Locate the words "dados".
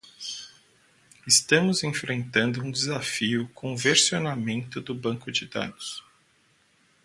5.45-6.03